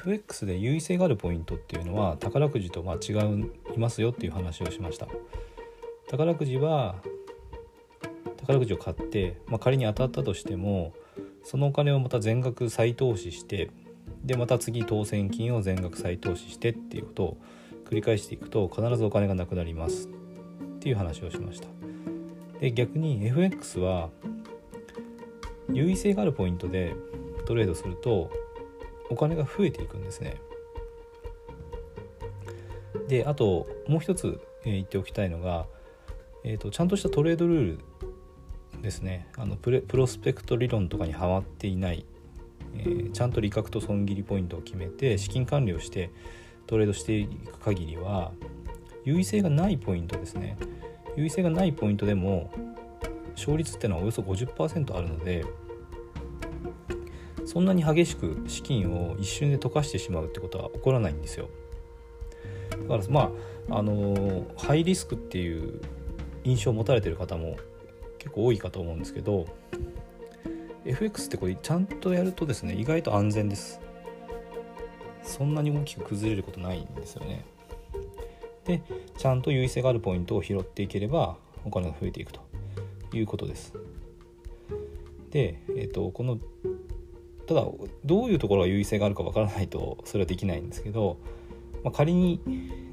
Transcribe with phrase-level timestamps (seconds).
[0.00, 3.12] FX で優位性があるポイントっていうのは宝くじとまあ違
[3.74, 5.06] いますよっていう話をしました。
[6.08, 6.96] 宝くじは
[8.38, 10.92] 宝くじを買って、まあ、仮に当たったとしても
[11.44, 13.70] そのお金をまた全額再投資して
[14.24, 17.36] でまた次当選金を全額再投資してっていうことを
[17.88, 20.10] 繰り返していくと必ずお金がなくなりますっ
[20.80, 21.68] ていう話をしました。
[22.60, 24.10] で逆に FX は
[25.72, 26.94] 優位性があるポイントで
[27.46, 28.30] トレードすると
[29.10, 30.36] お金が増えていくんですね。
[33.08, 35.66] であともう一つ、言っておきたいのが、
[36.44, 39.26] えーと、ちゃんとしたトレードルールですね。
[39.36, 42.04] あのプロスペクト理論とかにはまっていない、
[42.76, 46.10] えー、ちゃんと利確と損切りポイントを決めて資金管理をして
[46.66, 48.32] トレードしていく限りは
[49.04, 50.56] 優位性がないポイントですね。
[51.16, 52.52] 優位性がないポイントでも
[53.34, 55.44] 勝率っていうのはおよそ50%あるので
[57.50, 61.48] そんなに激しく資金を一瞬で溶かしてしまうってことは起こらないんですよ。
[62.70, 63.32] だからま
[63.68, 65.80] ああのハイリスクっていう
[66.44, 67.56] 印象を持たれてる方も
[68.18, 69.46] 結構多いかと思うんですけど
[70.84, 73.80] FX ってこれちゃんとやるとですね意外と安全です。
[75.24, 77.44] そんなに大きく崩れることないんですよね。
[78.64, 78.80] で
[79.18, 82.40] ちゃんと優位性があるポイントを拾っていければお金が増えていくと
[83.12, 83.74] いうことです。
[85.30, 86.38] で、えーと、この
[87.50, 87.66] ただ
[88.04, 91.16] どういうところが優位性があるかわからないとそれはできないんですけど、
[91.82, 92.40] まあ、仮に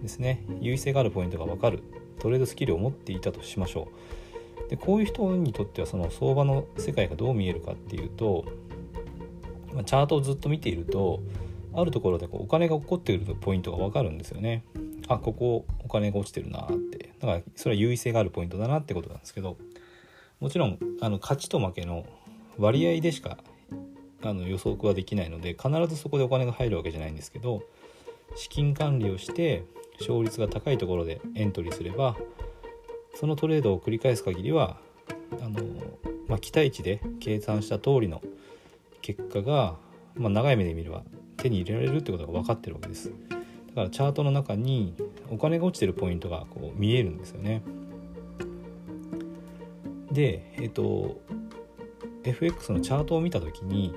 [0.00, 1.82] ですね優位性があるポイントが分かる。
[2.18, 3.88] トレードスキルを持っていたとしましょ
[4.66, 4.70] う。
[4.70, 8.46] でこういう人にとってはその相場の世界がどう見えるかっていうと、
[9.74, 11.20] まあ、チャートをずっと見ていると
[11.74, 14.64] あるところでこうお金が起こっているポイントが分かるんですよね。
[15.06, 17.12] あここお金が落ちてるなって。
[17.20, 19.58] だからそれは優位性があるポイントだなってことなんですけど
[20.40, 22.06] もちろんあの勝ちと負けの
[22.56, 23.36] 割合でしか
[24.28, 27.62] あの予測はできないので必ずそこでお金が入るわけじゃないんですけど
[28.34, 29.64] 資金管理をして
[30.00, 32.16] 勝率が高いところでエントリーすれば
[33.14, 34.76] そのトレードを繰り返す限りは
[35.40, 35.60] あの、
[36.28, 38.22] まあ、期待値で計算した通りの
[39.00, 39.76] 結果が、
[40.16, 41.02] まあ、長い目で見れば
[41.36, 43.12] 手に入れられるってことが分かってるわけです。
[43.68, 44.94] だからチャートの中に
[45.30, 47.62] お金が落ちてるポイントがこう見えるんですよね。
[50.10, 51.20] でえっ、と
[52.26, 53.94] FX のチャートを見た時に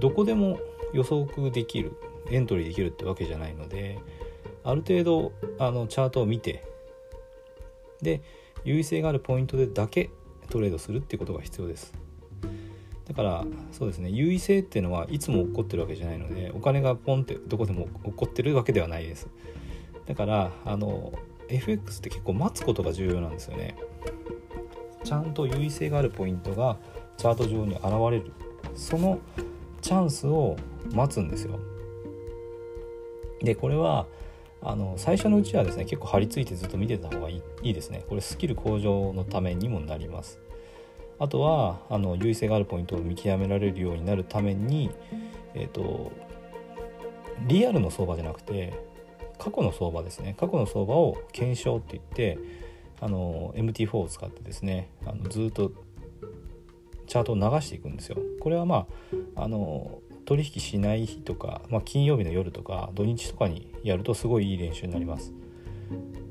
[0.00, 0.58] どこでも
[0.92, 1.92] 予測できる
[2.30, 3.98] エントリーできるってわけじゃないので
[4.64, 6.64] ある程度あのチャートを見て
[8.02, 8.22] で
[8.64, 10.10] 優位性があるポイントでだけ
[10.50, 11.92] トレードするっていうことが必要です。
[13.06, 19.28] だからそうですね優位性っていうのはいつも起こってるわけじゃないのでお金がポンってどこでも起こってるわけではないです。
[20.06, 21.12] だからあの
[21.48, 23.76] FX って結構待つことが重要なんですよね。
[25.04, 26.76] ちゃんと優位性があるポイントが
[27.18, 28.32] チャート上に現れる。
[28.74, 29.18] その
[29.82, 30.56] チャンスを
[30.92, 31.58] 待つんですよ。
[33.40, 34.06] でこれは
[34.62, 38.04] あの最初のうちはですね結構張り付いてずっと見てた方がいいいいですね。
[38.08, 40.40] これスキル向上のためにもなります。
[41.18, 44.90] あとはあの優位性があるポイントを見極められるようになるために
[45.54, 46.12] えっ、ー、と
[47.48, 48.74] リアルの相場じゃなくて
[49.38, 50.36] 過去の相場ですね。
[50.38, 52.38] 過去の相場を検証って言って
[53.00, 55.72] あの MT4 を使ってですねあのずっと
[57.08, 58.18] チャートを流していくんですよ。
[58.40, 58.86] これはま
[59.36, 65.32] ああの取引しない日とか、まあ、金曜日の夜とか土日とかにやるとすごいいい練習になります。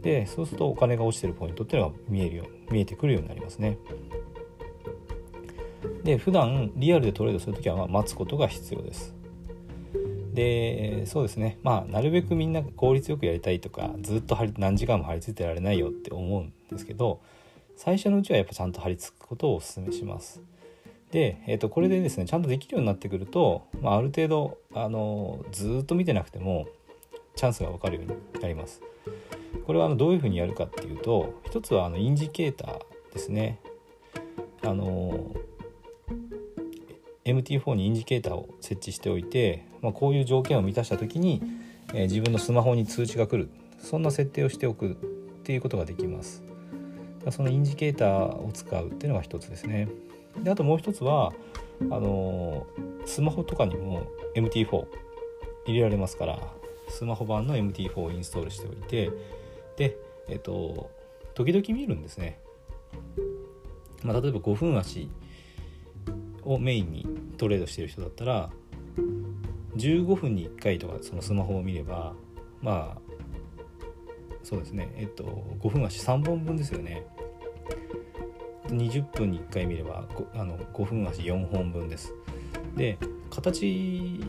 [0.00, 3.78] でそうするとお金が落ちてるポイントっていうのが見えるよ見えてくるようになりますね。
[6.04, 9.14] で普段リアルでトレードする時はま待つことが必要です。
[10.32, 11.58] でそうですね。
[11.62, 17.20] まあなるべくみんな効率よくやりたいとかずっと何時間も張り付いてられないよって思うんですけど
[17.76, 20.40] 最初のうちはやっぱちゃんと張り付くことをお勧めします。
[21.12, 26.66] で、えー、とこれでですねちゃんとできるようになってくると、まあ、ある程度あのずっと見てなくても
[27.36, 28.82] チャンスが分かるようになります。
[29.66, 33.60] これはあのどういうふうにやるかっていうと一つはあのインジケーターですね。
[34.62, 35.34] あの
[37.24, 41.42] MT4 にインジケーターを設置しておいて、まあ、こういう条件を満たした時に、
[41.92, 44.94] えー、自分のスマホに通知が来るそんな設定をしておくっ
[45.44, 46.42] ていうことができます。
[47.30, 49.88] そのインジケーターを使うっていうのが一つですね。
[50.42, 51.32] であともう一つは
[51.80, 52.66] あの
[53.04, 54.86] スマホとかにも MT4
[55.66, 56.38] 入れられますから
[56.88, 59.10] スマホ版の MT4 をインストールしておいて
[59.76, 59.96] で
[60.28, 60.90] えっと
[61.34, 62.38] 時々見るんですね、
[64.02, 65.08] まあ、例えば5分足
[66.42, 67.06] をメインに
[67.38, 68.50] トレードしてる人だったら
[69.76, 72.14] 15分に1回とかそのスマホを見れば
[72.60, 73.12] まあ
[74.42, 74.92] そうですね。
[74.96, 75.22] えっと
[75.60, 77.06] 5分足3本分ですよね。
[78.68, 82.12] 20分に1回見れば 5, あの5分足4本分です。
[82.76, 82.98] で
[83.30, 84.20] 形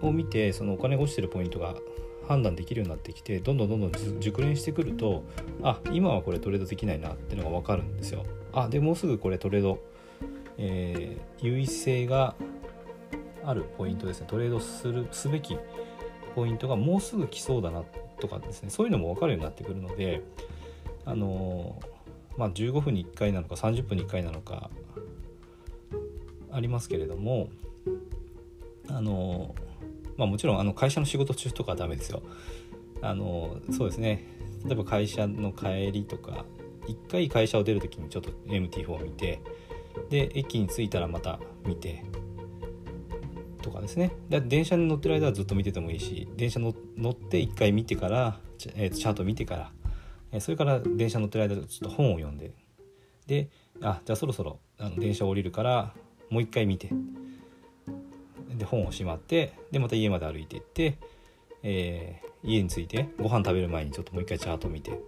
[0.00, 1.74] を見てそのお金が落ちてるポイントが
[2.28, 5.24] 判断できるようになってきてどんどんどんどん熟練してくると
[5.62, 8.24] あ今はこれトレードできないなっていうのが分かるんですよ。
[8.52, 9.78] あでもうすぐこれトレード、
[10.58, 12.34] えー、優位性が
[13.44, 14.26] あるポイントですね。
[14.28, 15.56] トレードするすべき
[16.34, 17.82] ポイントがもうすぐ来そうだな
[18.20, 18.70] とかですね。
[18.70, 20.22] そういうのも分かるようになってくるので
[21.04, 21.80] あの
[22.36, 24.70] まあ15分に1回なのか30分に1回なのか
[26.50, 27.48] ありますけれども
[28.88, 29.54] あの
[30.16, 32.22] まあもちろんあの会社の仕事中とかはダメですよ。
[33.00, 34.24] あのそうですね。
[34.64, 36.44] 例えば会社の帰りとか
[36.86, 39.40] 1回会社を出る時にちょっと MT4 を見て
[40.08, 42.04] で駅に着いたらまた見て
[43.62, 44.12] とかですね。
[44.28, 46.74] だ電車に乗ってる間はずっと見ててもいいし電車乗っ
[47.14, 48.40] て1回見てから、
[48.74, 49.72] えー、チャート見てから、
[50.32, 52.52] え、それから電車乗ってる間ちょっと本を読んで。
[53.26, 53.48] で
[53.80, 55.94] あじゃあそろそろあの電車降りるから
[56.28, 56.90] もう1回見て。
[58.56, 60.98] で本をしまってでまた家まで歩いていって、
[61.62, 64.98] えー、家に着いてご飯食べる前にちょっともう一回チャート見て。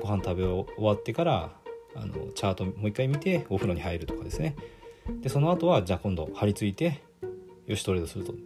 [0.00, 1.50] ご飯食べ終わってから
[1.94, 4.56] あのチャートもう一回見てお風呂に入るとかですね。
[5.20, 7.02] でその後はじゃあ今度張り付いて
[7.66, 8.32] よしトレードすると。
[8.32, 8.36] っ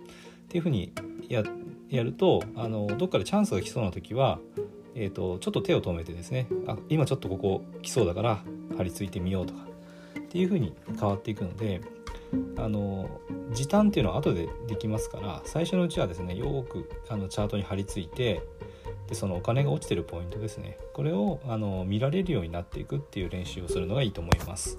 [0.49, 0.93] ていうふうに
[1.29, 1.43] や
[1.89, 4.39] やるとあのどっかでチャンスが来そうな時は、
[4.95, 8.43] えーと、ちょっと手を止めてですねあ今ちょっとここ来そうだから
[8.77, 9.67] 張り付いてみようとか
[10.19, 11.81] っていうふうに変わっていくので
[12.57, 13.09] あの
[13.53, 18.43] 時短っていうのは後でできますから最初のうちはですねよくあのチャートに貼り付いて
[19.09, 24.79] でそのお金が落ちてるポイントですねこれをあの見られるようになっていくっていう練習をするのがいいと思います。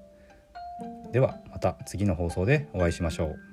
[1.11, 3.50] ではまた次の放送でお会いしましょう。